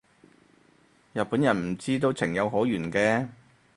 [1.13, 3.27] 日本人唔知都情有可原嘅